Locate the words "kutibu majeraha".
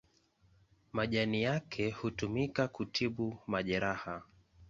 2.67-4.23